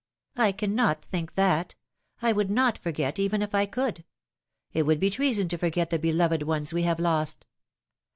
[0.35, 1.75] "I cannot think that.
[2.23, 4.03] I would not forget, even if I could.
[4.73, 7.45] It would be treason to forget the beloved ones we have lost."